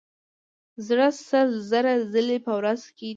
[0.87, 3.09] زړه سل زره ځلې په ورځ ټکي.